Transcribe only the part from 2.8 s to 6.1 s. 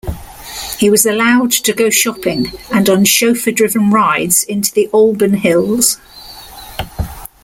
on chauffeur-driven rides into the Alban hills.